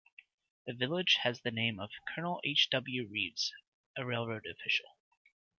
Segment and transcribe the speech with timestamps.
[0.65, 2.69] The village has the name of Colonel H.
[2.71, 3.07] W.
[3.07, 3.53] Rives,
[3.95, 4.97] a railroad official.